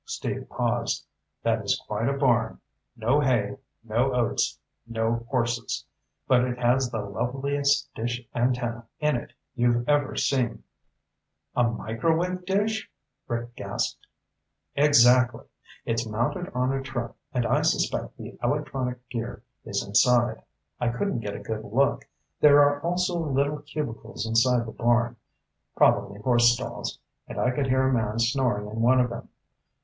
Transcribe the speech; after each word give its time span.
Steve 0.03 0.49
paused. 0.49 1.05
"That 1.43 1.63
is 1.63 1.79
quite 1.87 2.09
a 2.09 2.13
barn. 2.17 2.59
No 2.97 3.19
hay, 3.19 3.57
no 3.83 4.11
oats, 4.15 4.57
no 4.87 5.27
horses. 5.29 5.85
But 6.27 6.43
it 6.43 6.57
has 6.57 6.89
the 6.89 7.01
loveliest 7.01 7.87
dish 7.93 8.27
antenna 8.33 8.87
in 8.99 9.15
it 9.15 9.33
you've 9.53 9.87
ever 9.87 10.15
seen." 10.15 10.63
"A 11.55 11.65
microwave 11.65 12.45
dish?" 12.45 12.89
Rick 13.27 13.55
gasped. 13.55 14.07
"Exactly. 14.75 15.45
It's 15.85 16.07
mounted 16.07 16.49
on 16.55 16.71
a 16.73 16.81
truck, 16.81 17.15
and 17.31 17.45
I 17.45 17.61
suspect 17.61 18.17
the 18.17 18.39
electronic 18.43 19.07
gear 19.07 19.43
is 19.65 19.85
inside. 19.85 20.41
I 20.79 20.89
couldn't 20.89 21.19
get 21.19 21.35
a 21.35 21.39
good 21.43 21.63
look. 21.63 22.09
There 22.39 22.59
are 22.63 22.81
also 22.81 23.19
little 23.19 23.59
cubicles 23.59 24.25
inside 24.25 24.65
the 24.65 24.71
barn, 24.71 25.17
probably 25.75 26.19
horse 26.21 26.51
stalls, 26.55 26.97
and 27.27 27.39
I 27.39 27.51
could 27.51 27.67
hear 27.67 27.87
a 27.87 27.93
man 27.93 28.17
snoring 28.17 28.65
in 28.67 28.81
one 28.81 28.99
of 28.99 29.11
them. 29.11 29.29